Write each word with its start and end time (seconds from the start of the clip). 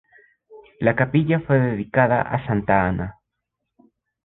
La 0.79 0.95
capilla 0.95 1.41
fue 1.41 1.59
dedicada 1.59 2.23
a 2.23 2.43
Santa 2.47 2.87
Ana. 2.87 3.19